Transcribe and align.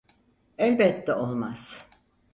Elbette 0.57 1.13
olmaz. 1.13 1.87